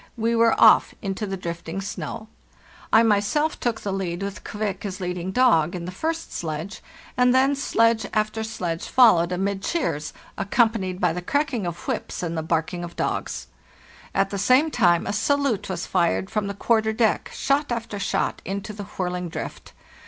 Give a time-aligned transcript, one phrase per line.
[0.17, 2.27] We were off into the drifting snow.
[2.91, 6.81] I myself took the lead with' Kvik' as leading dog, in the first sledge,
[7.15, 11.13] and then sledge after sledge followed amid WE MAKE A START 99 cheers, accompanied by
[11.13, 13.45] the cracking of whips and the barking of dogs.
[14.15, 18.41] At the same time a salute was fired from the quarter deck, shot after shot,
[18.43, 19.71] into the whirling drift.